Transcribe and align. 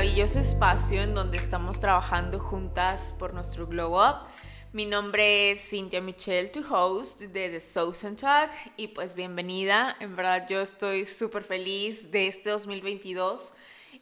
maravilloso 0.00 0.38
espacio 0.38 1.02
en 1.02 1.12
donde 1.12 1.36
estamos 1.36 1.78
trabajando 1.78 2.38
juntas 2.38 3.14
por 3.18 3.34
nuestro 3.34 3.66
Glow 3.66 4.00
Up. 4.00 4.28
Mi 4.72 4.86
nombre 4.86 5.50
es 5.50 5.68
Cynthia 5.68 6.00
Michelle, 6.00 6.48
tu 6.48 6.64
host 6.74 7.20
de 7.20 7.50
The 7.50 7.60
Southern 7.60 8.16
Talk, 8.16 8.50
y 8.78 8.88
pues 8.88 9.14
bienvenida. 9.14 9.98
En 10.00 10.16
verdad 10.16 10.46
yo 10.48 10.62
estoy 10.62 11.04
súper 11.04 11.44
feliz 11.44 12.10
de 12.10 12.28
este 12.28 12.48
2022. 12.48 13.52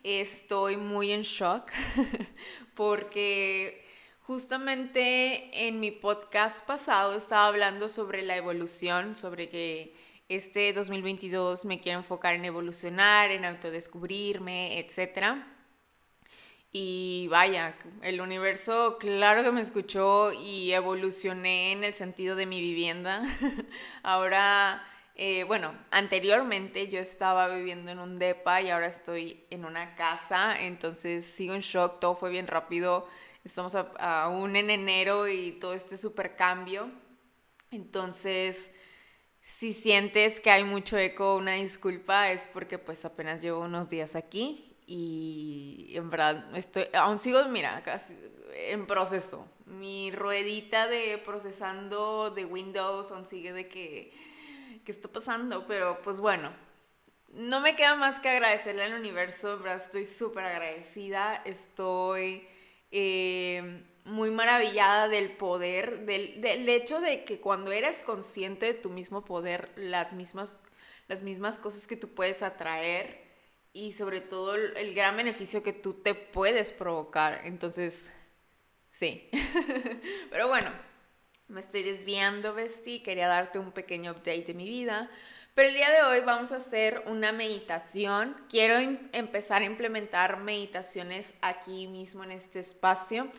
Estoy 0.04 0.76
muy 0.76 1.10
en 1.10 1.22
shock 1.22 1.72
porque 2.76 3.84
justamente 4.20 5.66
en 5.66 5.80
mi 5.80 5.90
podcast 5.90 6.64
pasado 6.64 7.16
estaba 7.16 7.48
hablando 7.48 7.88
sobre 7.88 8.22
la 8.22 8.36
evolución, 8.36 9.16
sobre 9.16 9.48
que 9.48 9.96
este 10.28 10.72
2022 10.72 11.64
me 11.64 11.80
quiero 11.80 11.98
enfocar 11.98 12.34
en 12.34 12.44
evolucionar, 12.44 13.32
en 13.32 13.44
autodescubrirme, 13.44 14.78
etc. 14.78 15.57
Y 16.70 17.28
vaya, 17.30 17.74
el 18.02 18.20
universo 18.20 18.98
claro 18.98 19.42
que 19.42 19.50
me 19.52 19.62
escuchó 19.62 20.32
y 20.34 20.72
evolucioné 20.72 21.72
en 21.72 21.82
el 21.82 21.94
sentido 21.94 22.36
de 22.36 22.44
mi 22.44 22.60
vivienda. 22.60 23.22
ahora, 24.02 24.84
eh, 25.14 25.44
bueno, 25.44 25.74
anteriormente 25.90 26.88
yo 26.88 27.00
estaba 27.00 27.48
viviendo 27.56 27.90
en 27.90 27.98
un 27.98 28.18
DEPA 28.18 28.60
y 28.60 28.70
ahora 28.70 28.86
estoy 28.86 29.46
en 29.48 29.64
una 29.64 29.94
casa, 29.94 30.60
entonces 30.60 31.24
sigo 31.24 31.54
en 31.54 31.62
shock, 31.62 32.00
todo 32.00 32.14
fue 32.14 32.30
bien 32.30 32.46
rápido. 32.46 33.08
Estamos 33.44 33.74
aún 33.74 34.54
en 34.56 34.68
enero 34.68 35.26
y 35.26 35.52
todo 35.52 35.72
este 35.72 35.96
super 35.96 36.36
cambio. 36.36 36.90
Entonces, 37.70 38.72
si 39.40 39.72
sientes 39.72 40.38
que 40.40 40.50
hay 40.50 40.64
mucho 40.64 40.98
eco, 40.98 41.36
una 41.36 41.52
disculpa, 41.52 42.30
es 42.30 42.46
porque 42.52 42.76
pues 42.78 43.06
apenas 43.06 43.40
llevo 43.40 43.60
unos 43.60 43.88
días 43.88 44.14
aquí 44.16 44.67
y 44.88 45.92
en 45.94 46.08
verdad 46.08 46.56
estoy, 46.56 46.86
aún 46.94 47.18
sigo, 47.18 47.44
mira, 47.44 47.82
casi 47.82 48.16
en 48.54 48.86
proceso. 48.86 49.46
Mi 49.66 50.10
ruedita 50.10 50.88
de 50.88 51.18
procesando 51.18 52.30
de 52.30 52.46
Windows 52.46 53.12
aún 53.12 53.26
sigue 53.26 53.52
de 53.52 53.68
que, 53.68 54.12
¿qué 54.84 54.92
está 54.92 55.08
pasando? 55.08 55.66
Pero 55.66 56.00
pues 56.02 56.20
bueno, 56.20 56.50
no 57.28 57.60
me 57.60 57.76
queda 57.76 57.94
más 57.96 58.18
que 58.18 58.30
agradecerle 58.30 58.84
al 58.84 58.94
universo, 58.94 59.54
en 59.54 59.62
verdad 59.62 59.76
estoy 59.76 60.04
súper 60.04 60.44
agradecida, 60.44 61.42
estoy... 61.44 62.48
Eh, 62.90 63.84
muy 64.08 64.30
maravillada 64.30 65.06
del 65.06 65.32
poder, 65.32 66.06
del, 66.06 66.68
hecho 66.68 66.98
de 67.00 67.24
que 67.24 67.40
cuando 67.40 67.72
eres 67.72 68.02
consciente 68.02 68.66
de 68.66 68.74
tu 68.74 68.88
mismo 68.88 69.24
poder, 69.24 69.70
las 69.76 70.14
mismas, 70.14 70.58
las 71.08 71.22
mismas 71.22 71.58
cosas 71.58 71.86
que 71.86 71.96
tú 71.96 72.08
puedes 72.08 72.42
atraer 72.42 73.27
y 73.72 73.92
sobre 73.92 74.20
todo 74.20 74.54
el, 74.54 74.94
gran 74.94 75.16
beneficio 75.16 75.62
que 75.62 75.72
tú 75.72 75.94
te 75.94 76.14
puedes 76.14 76.72
provocar. 76.72 77.40
Entonces, 77.44 78.12
sí. 78.90 79.28
Pero 80.30 80.48
bueno, 80.48 80.70
me 81.48 81.60
estoy 81.60 81.82
desviando, 81.82 82.54
Besti. 82.54 83.00
Quería 83.00 83.28
darte 83.28 83.58
un 83.58 83.72
pequeño 83.72 84.12
update 84.12 84.44
de 84.44 84.54
mi 84.54 84.68
vida. 84.68 85.10
Pero 85.54 85.68
el 85.68 85.74
día 85.74 85.90
de 85.90 86.02
hoy 86.02 86.20
vamos 86.20 86.52
a 86.52 86.56
hacer 86.56 87.02
una 87.06 87.32
meditación. 87.32 88.36
Quiero 88.48 88.78
empezar 89.12 89.62
a 89.62 89.64
implementar 89.64 90.38
meditaciones 90.40 91.34
aquí 91.40 91.86
mismo 91.86 92.24
en 92.24 92.32
este 92.32 92.60
espacio 92.60 93.30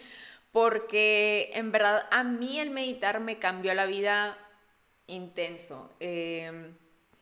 porque 0.51 1.51
en 1.53 1.71
verdad 1.71 2.07
a 2.11 2.23
mí 2.23 2.59
el 2.59 2.71
meditar 2.71 3.19
me 3.19 3.37
cambió 3.39 3.73
la 3.73 3.85
vida 3.85 4.37
intenso. 5.07 5.93
Em, 5.99 6.75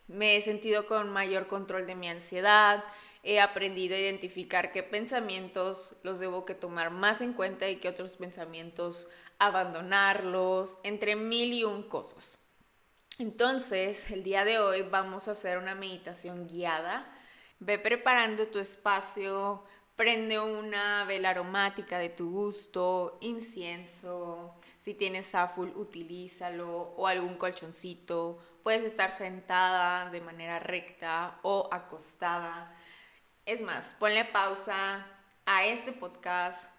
me 0.07 0.35
he 0.35 0.41
sentido 0.41 0.87
con 0.87 1.09
mayor 1.09 1.47
control 1.47 1.85
de 1.85 1.95
mi 1.95 2.07
ansiedad, 2.07 2.83
he 3.23 3.39
aprendido 3.39 3.95
a 3.95 3.99
identificar 3.99 4.71
qué 4.71 4.83
pensamientos 4.83 5.97
los 6.03 6.19
debo 6.19 6.45
que 6.45 6.55
tomar 6.55 6.91
más 6.91 7.21
en 7.21 7.33
cuenta 7.33 7.69
y 7.69 7.77
qué 7.77 7.89
otros 7.89 8.13
pensamientos 8.13 9.09
abandonarlos, 9.39 10.77
entre 10.83 11.15
mil 11.15 11.53
y 11.53 11.63
un 11.63 11.83
cosas. 11.83 12.39
Entonces, 13.19 14.09
el 14.11 14.23
día 14.23 14.45
de 14.45 14.59
hoy 14.59 14.83
vamos 14.83 15.27
a 15.27 15.31
hacer 15.31 15.57
una 15.57 15.75
meditación 15.75 16.47
guiada. 16.47 17.13
Ve 17.59 17.79
preparando 17.79 18.47
tu 18.47 18.59
espacio, 18.59 19.63
Prende 19.97 20.39
una 20.39 21.05
vela 21.05 21.31
aromática 21.31 21.97
de 21.97 22.09
tu 22.09 22.29
gusto, 22.29 23.17
incienso, 23.19 24.53
si 24.77 24.93
tienes 24.93 25.31
zaful, 25.31 25.73
utilízalo 25.75 26.93
o 26.95 27.07
algún 27.07 27.35
colchoncito. 27.35 28.37
Puedes 28.67 28.83
estar 28.83 29.13
sentada 29.13 30.09
de 30.09 30.19
manera 30.19 30.59
recta 30.59 31.39
o 31.41 31.69
acostada. 31.71 32.75
Es 33.45 33.61
más, 33.61 33.95
ponle 33.97 34.25
pausa 34.25 35.07
a 35.45 35.65
este 35.65 35.93
podcast, 35.93 36.69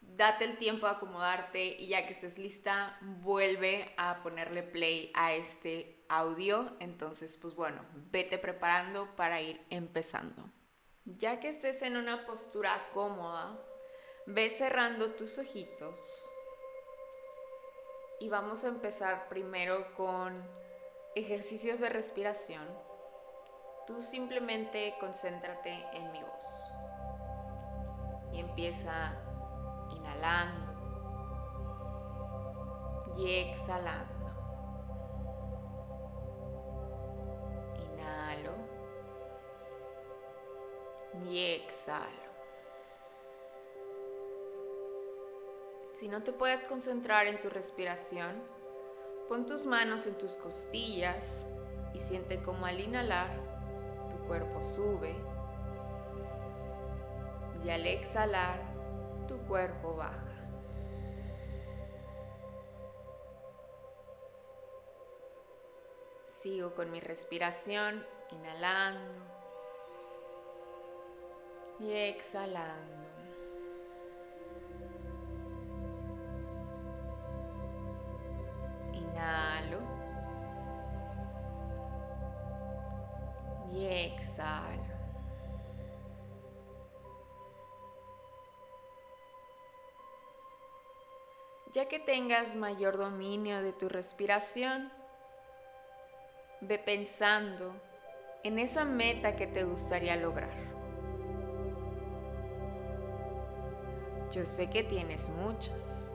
date 0.00 0.46
el 0.46 0.56
tiempo 0.56 0.86
de 0.86 0.92
acomodarte 0.92 1.62
y 1.62 1.88
ya 1.88 2.06
que 2.06 2.14
estés 2.14 2.38
lista, 2.38 2.96
vuelve 3.02 3.92
a 3.98 4.22
ponerle 4.22 4.62
play 4.62 5.12
a 5.12 5.34
este 5.34 6.02
audio. 6.08 6.78
Entonces, 6.80 7.36
pues 7.36 7.54
bueno, 7.54 7.84
vete 8.10 8.38
preparando 8.38 9.14
para 9.14 9.42
ir 9.42 9.62
empezando. 9.68 10.48
Ya 11.04 11.40
que 11.40 11.50
estés 11.50 11.82
en 11.82 11.98
una 11.98 12.24
postura 12.24 12.88
cómoda, 12.94 13.62
ve 14.24 14.48
cerrando 14.48 15.10
tus 15.10 15.36
ojitos 15.36 16.24
y 18.18 18.30
vamos 18.30 18.64
a 18.64 18.68
empezar 18.68 19.28
primero 19.28 19.92
con 19.94 20.63
ejercicios 21.14 21.80
de 21.80 21.88
respiración. 21.88 22.66
Tú 23.86 24.00
simplemente 24.02 24.94
concéntrate 24.98 25.70
en 25.92 26.12
mi 26.12 26.22
voz 26.22 26.68
y 28.32 28.40
empieza 28.40 29.14
inhalando 29.90 30.74
y 33.18 33.30
exhalando. 33.30 34.14
y 41.22 41.38
exhalo. 41.54 42.24
Si 45.92 46.08
no 46.08 46.22
te 46.22 46.32
puedes 46.32 46.64
concentrar 46.64 47.26
en 47.26 47.40
tu 47.40 47.48
respiración, 47.48 48.42
pon 49.28 49.46
tus 49.46 49.66
manos 49.66 50.06
en 50.06 50.16
tus 50.16 50.36
costillas 50.36 51.46
y 51.92 51.98
siente 51.98 52.42
como 52.42 52.66
al 52.66 52.80
inhalar 52.80 53.30
tu 54.10 54.26
cuerpo 54.26 54.62
sube 54.62 55.14
y 57.64 57.70
al 57.70 57.86
exhalar 57.86 58.60
tu 59.26 59.38
cuerpo 59.46 59.96
baja. 59.96 60.20
Sigo 66.24 66.74
con 66.74 66.90
mi 66.90 67.00
respiración, 67.00 68.06
inhalando 68.30 69.24
y 71.80 71.92
exhalando. 71.92 73.03
Y 83.74 83.86
exhalo. 83.86 84.82
Ya 91.72 91.88
que 91.88 91.98
tengas 91.98 92.54
mayor 92.54 92.96
dominio 92.96 93.60
de 93.60 93.72
tu 93.72 93.88
respiración, 93.88 94.92
ve 96.60 96.78
pensando 96.78 97.74
en 98.44 98.60
esa 98.60 98.84
meta 98.84 99.34
que 99.34 99.48
te 99.48 99.64
gustaría 99.64 100.14
lograr. 100.16 100.54
Yo 104.30 104.46
sé 104.46 104.70
que 104.70 104.84
tienes 104.84 105.28
muchas, 105.30 106.14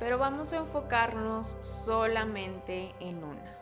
pero 0.00 0.18
vamos 0.18 0.52
a 0.52 0.56
enfocarnos 0.56 1.56
solamente 1.60 2.92
en 2.98 3.22
una. 3.22 3.61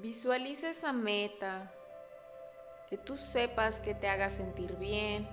Visualiza 0.00 0.70
esa 0.70 0.92
meta, 0.92 1.72
que 2.88 2.96
tú 2.96 3.16
sepas 3.16 3.80
que 3.80 3.96
te 3.96 4.08
haga 4.08 4.30
sentir 4.30 4.76
bien, 4.76 5.28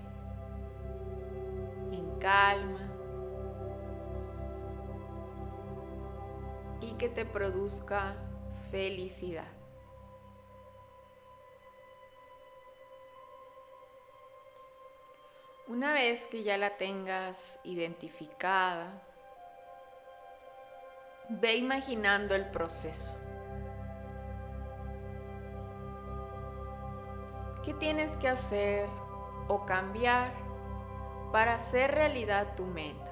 en 1.92 2.20
calma 2.20 2.80
y 6.82 6.94
que 6.94 7.10
te 7.10 7.26
produzca 7.26 8.16
felicidad. 8.72 9.52
Una 15.68 15.94
vez 15.94 16.26
que 16.26 16.42
ya 16.42 16.58
la 16.58 16.76
tengas 16.76 17.60
identificada, 17.64 19.04
Ve 21.28 21.56
imaginando 21.56 22.36
el 22.36 22.46
proceso. 22.52 23.18
¿Qué 27.66 27.74
tienes 27.74 28.16
que 28.16 28.28
hacer 28.28 28.88
o 29.48 29.66
cambiar 29.66 30.32
para 31.32 31.56
hacer 31.56 31.90
realidad 31.90 32.56
tu 32.56 32.64
meta? 32.64 33.12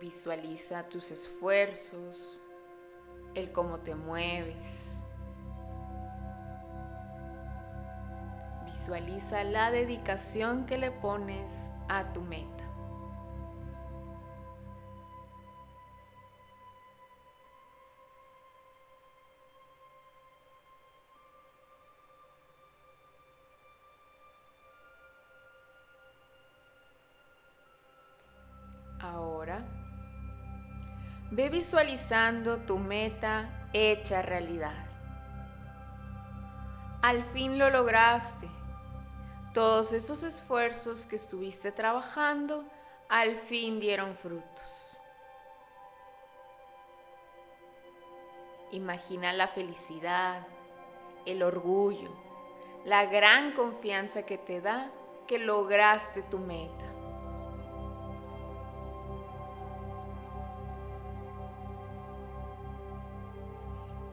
Visualiza 0.00 0.88
tus 0.88 1.12
esfuerzos, 1.12 2.42
el 3.36 3.52
cómo 3.52 3.78
te 3.78 3.94
mueves. 3.94 5.04
Visualiza 8.64 9.44
la 9.44 9.70
dedicación 9.70 10.66
que 10.66 10.78
le 10.78 10.90
pones 10.90 11.70
a 11.88 12.12
tu 12.12 12.22
meta. 12.22 12.55
Ve 31.30 31.48
visualizando 31.48 32.58
tu 32.58 32.78
meta 32.78 33.68
hecha 33.72 34.22
realidad. 34.22 34.86
Al 37.02 37.22
fin 37.22 37.58
lo 37.58 37.70
lograste. 37.70 38.48
Todos 39.52 39.92
esos 39.92 40.22
esfuerzos 40.22 41.06
que 41.06 41.16
estuviste 41.16 41.72
trabajando 41.72 42.64
al 43.08 43.36
fin 43.36 43.80
dieron 43.80 44.14
frutos. 44.14 45.00
Imagina 48.72 49.32
la 49.32 49.46
felicidad, 49.46 50.46
el 51.24 51.42
orgullo, 51.42 52.10
la 52.84 53.06
gran 53.06 53.52
confianza 53.52 54.24
que 54.24 54.38
te 54.38 54.60
da 54.60 54.90
que 55.26 55.38
lograste 55.38 56.22
tu 56.22 56.38
meta. 56.38 56.95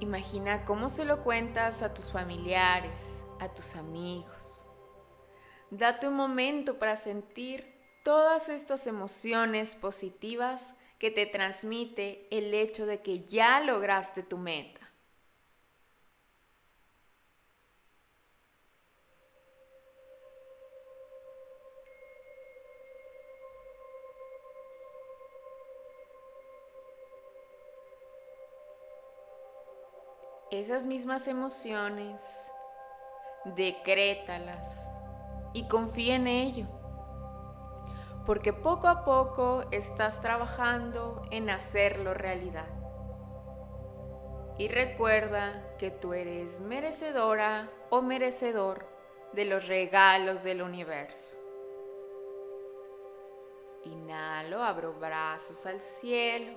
Imagina 0.03 0.65
cómo 0.65 0.89
se 0.89 1.05
lo 1.05 1.23
cuentas 1.23 1.81
a 1.81 1.93
tus 1.93 2.11
familiares, 2.11 3.23
a 3.39 3.47
tus 3.47 3.77
amigos. 3.77 4.65
Date 5.71 6.09
un 6.09 6.15
momento 6.15 6.77
para 6.77 6.97
sentir 6.97 7.73
todas 8.03 8.49
estas 8.49 8.85
emociones 8.85 9.77
positivas 9.77 10.75
que 10.99 11.09
te 11.09 11.25
transmite 11.25 12.27
el 12.37 12.53
hecho 12.53 12.85
de 12.85 13.01
que 13.01 13.23
ya 13.23 13.61
lograste 13.61 14.23
tu 14.23 14.37
meta. 14.37 14.82
Esas 30.59 30.85
mismas 30.85 31.27
emociones, 31.27 32.51
decrétalas 33.43 34.91
y 35.53 35.67
confía 35.67 36.15
en 36.15 36.27
ello. 36.27 36.67
Porque 38.25 38.53
poco 38.53 38.87
a 38.87 39.03
poco 39.03 39.63
estás 39.71 40.21
trabajando 40.21 41.23
en 41.31 41.49
hacerlo 41.49 42.13
realidad. 42.13 42.69
Y 44.57 44.67
recuerda 44.67 45.75
que 45.77 45.89
tú 45.89 46.13
eres 46.13 46.59
merecedora 46.59 47.69
o 47.89 48.01
merecedor 48.01 48.87
de 49.33 49.45
los 49.45 49.67
regalos 49.67 50.43
del 50.43 50.61
universo. 50.61 51.37
Inhalo, 53.85 54.61
abro 54.61 54.93
brazos 54.93 55.65
al 55.65 55.81
cielo. 55.81 56.53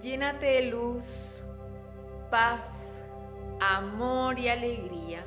Llénate 0.00 0.46
de 0.46 0.62
luz 0.62 1.44
paz, 2.30 3.04
amor 3.60 4.38
y 4.38 4.48
alegría. 4.48 5.24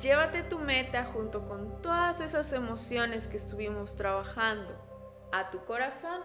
Llévate 0.00 0.42
tu 0.42 0.58
meta 0.58 1.04
junto 1.04 1.46
con 1.46 1.80
todas 1.80 2.20
esas 2.20 2.52
emociones 2.52 3.28
que 3.28 3.36
estuvimos 3.36 3.96
trabajando 3.96 4.74
a 5.32 5.50
tu 5.50 5.64
corazón 5.64 6.22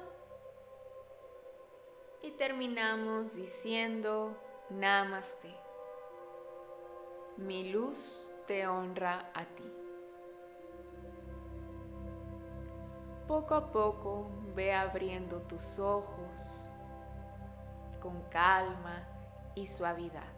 y 2.22 2.32
terminamos 2.32 3.36
diciendo 3.36 4.36
Namaste. 4.70 5.56
Mi 7.38 7.72
luz 7.72 8.34
te 8.48 8.68
honra 8.68 9.32
a 9.34 9.46
ti. 9.46 9.72
Poco 13.28 13.54
a 13.54 13.72
poco 13.72 14.30
ve 14.56 14.74
abriendo 14.74 15.42
tus 15.44 15.78
ojos 15.80 16.70
con 18.00 18.22
calma 18.24 19.19
y 19.56 19.68
suavidad. 19.68 20.34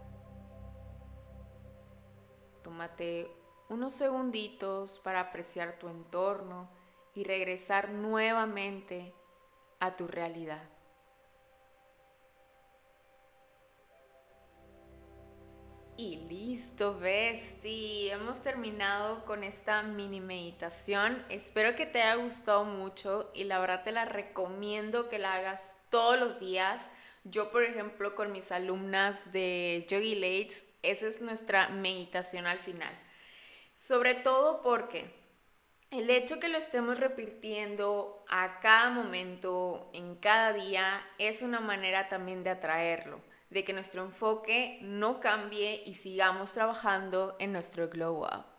Tómate 2.62 3.30
unos 3.68 3.92
segunditos 3.92 4.98
para 4.98 5.20
apreciar 5.20 5.78
tu 5.78 5.88
entorno 5.88 6.68
y 7.14 7.24
regresar 7.24 7.90
nuevamente 7.90 9.14
a 9.80 9.96
tu 9.96 10.06
realidad. 10.06 10.62
Y 15.96 16.16
listo, 16.28 16.98
Besti. 16.98 18.08
Hemos 18.10 18.40
terminado 18.40 19.24
con 19.24 19.44
esta 19.44 19.82
mini 19.82 20.20
meditación. 20.20 21.24
Espero 21.28 21.74
que 21.76 21.86
te 21.86 22.02
haya 22.02 22.22
gustado 22.22 22.64
mucho 22.64 23.30
y 23.34 23.44
la 23.44 23.58
verdad 23.58 23.82
te 23.84 23.92
la 23.92 24.04
recomiendo 24.04 25.08
que 25.08 25.18
la 25.18 25.34
hagas 25.34 25.76
todos 25.90 26.18
los 26.18 26.40
días 26.40 26.90
yo, 27.24 27.50
por 27.50 27.62
ejemplo, 27.62 28.14
con 28.14 28.32
mis 28.32 28.50
alumnas 28.52 29.32
de 29.32 29.86
Yogi 29.88 30.16
Lates, 30.16 30.66
esa 30.82 31.06
es 31.06 31.20
nuestra 31.20 31.68
meditación 31.68 32.46
al 32.46 32.58
final. 32.58 32.92
Sobre 33.74 34.14
todo 34.14 34.60
porque 34.62 35.12
el 35.90 36.10
hecho 36.10 36.40
que 36.40 36.48
lo 36.48 36.58
estemos 36.58 36.98
repitiendo 36.98 38.24
a 38.28 38.60
cada 38.60 38.90
momento, 38.90 39.90
en 39.92 40.16
cada 40.16 40.52
día, 40.52 40.84
es 41.18 41.42
una 41.42 41.60
manera 41.60 42.08
también 42.08 42.42
de 42.42 42.50
atraerlo, 42.50 43.20
de 43.50 43.62
que 43.62 43.72
nuestro 43.72 44.02
enfoque 44.02 44.78
no 44.82 45.20
cambie 45.20 45.82
y 45.86 45.94
sigamos 45.94 46.52
trabajando 46.54 47.36
en 47.38 47.52
nuestro 47.52 47.88
glow 47.88 48.24
up. 48.24 48.51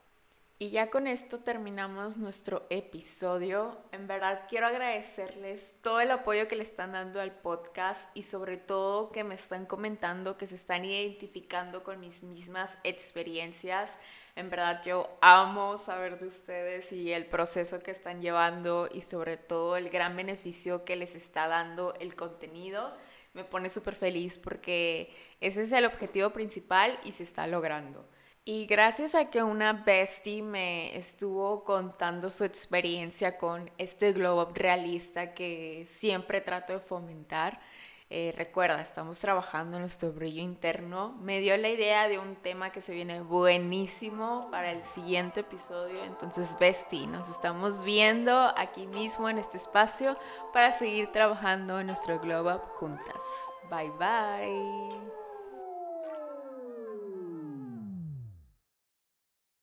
Y 0.63 0.69
ya 0.69 0.89
con 0.89 1.07
esto 1.07 1.39
terminamos 1.39 2.15
nuestro 2.15 2.65
episodio. 2.69 3.77
En 3.91 4.07
verdad 4.07 4.43
quiero 4.47 4.65
agradecerles 4.67 5.75
todo 5.81 5.99
el 5.99 6.09
apoyo 6.09 6.47
que 6.47 6.55
le 6.55 6.63
están 6.63 6.93
dando 6.93 7.19
al 7.19 7.33
podcast 7.33 8.09
y 8.15 8.23
sobre 8.23 8.55
todo 8.55 9.11
que 9.11 9.25
me 9.25 9.35
están 9.35 9.65
comentando, 9.65 10.37
que 10.37 10.47
se 10.47 10.55
están 10.55 10.85
identificando 10.85 11.83
con 11.83 11.99
mis 11.99 12.23
mismas 12.23 12.77
experiencias. 12.85 13.97
En 14.37 14.49
verdad 14.49 14.81
yo 14.85 15.09
amo 15.19 15.77
saber 15.77 16.17
de 16.17 16.27
ustedes 16.27 16.93
y 16.93 17.11
el 17.11 17.25
proceso 17.25 17.83
que 17.83 17.91
están 17.91 18.21
llevando 18.21 18.87
y 18.89 19.01
sobre 19.01 19.35
todo 19.35 19.75
el 19.75 19.89
gran 19.89 20.15
beneficio 20.15 20.85
que 20.85 20.95
les 20.95 21.13
está 21.15 21.49
dando 21.49 21.93
el 21.99 22.15
contenido. 22.15 22.95
Me 23.33 23.43
pone 23.43 23.69
súper 23.69 23.95
feliz 23.95 24.37
porque 24.37 25.13
ese 25.41 25.63
es 25.63 25.73
el 25.73 25.83
objetivo 25.83 26.29
principal 26.29 26.97
y 27.03 27.11
se 27.11 27.23
está 27.23 27.47
logrando. 27.47 28.07
Y 28.45 28.65
gracias 28.65 29.15
a 29.15 29.29
que 29.29 29.41
una 29.41 29.71
bestie 29.71 30.43
me 30.43 30.97
estuvo 30.97 31.63
contando 31.63 32.29
su 32.29 32.43
experiencia 32.43 33.37
con 33.37 33.71
este 33.77 34.11
glow 34.11 34.41
up 34.41 34.51
realista 34.53 35.33
que 35.33 35.85
siempre 35.87 36.41
trato 36.41 36.73
de 36.73 36.79
fomentar, 36.79 37.61
eh, 38.09 38.33
recuerda, 38.37 38.81
estamos 38.81 39.19
trabajando 39.19 39.77
en 39.77 39.81
nuestro 39.81 40.11
brillo 40.11 40.41
interno, 40.41 41.17
me 41.21 41.39
dio 41.39 41.55
la 41.57 41.69
idea 41.69 42.07
de 42.09 42.19
un 42.19 42.35
tema 42.35 42.69
que 42.69 42.81
se 42.81 42.93
viene 42.93 43.21
buenísimo 43.21 44.49
para 44.51 44.71
el 44.71 44.83
siguiente 44.83 45.39
episodio. 45.39 46.03
Entonces, 46.03 46.55
bestie, 46.59 47.07
nos 47.07 47.29
estamos 47.29 47.83
viendo 47.83 48.53
aquí 48.57 48.87
mismo 48.87 49.29
en 49.29 49.39
este 49.39 49.57
espacio 49.57 50.17
para 50.51 50.73
seguir 50.73 51.07
trabajando 51.11 51.79
en 51.79 51.87
nuestro 51.87 52.19
glow 52.19 52.53
up 52.53 52.61
juntas. 52.73 53.23
Bye 53.71 53.89
bye. 53.97 55.22